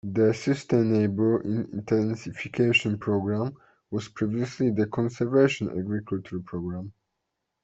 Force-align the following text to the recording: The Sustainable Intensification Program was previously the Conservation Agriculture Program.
The 0.03 0.33
Sustainable 0.33 1.41
Intensification 1.41 2.97
Program 2.97 3.55
was 3.91 4.07
previously 4.07 4.71
the 4.71 4.87
Conservation 4.87 5.69
Agriculture 5.77 6.39
Program. 6.39 6.91